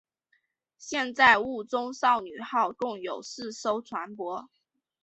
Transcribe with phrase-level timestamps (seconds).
[0.79, 4.47] 现在雾中少女号共有四艘船舶。